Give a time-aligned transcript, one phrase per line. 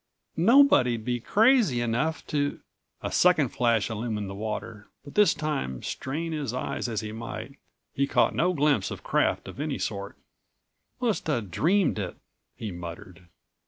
[0.35, 2.59] "Nobody'd be crazy enough to—"
[3.03, 7.59] A second flash illumined the water, but this time, strain his eyes as he might,
[7.93, 10.17] he caught no glimpse of craft of any sort.
[10.99, 12.15] "Must have dreamed it,"
[12.55, 13.27] he muttered.